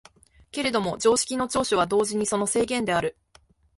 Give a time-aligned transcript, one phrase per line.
[0.51, 3.15] けれども常識の長所は同時にその制限である。